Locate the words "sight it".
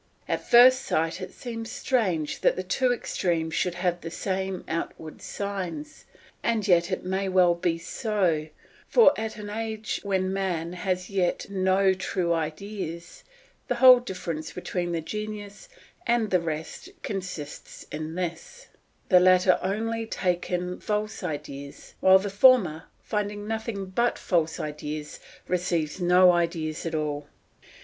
0.81-1.31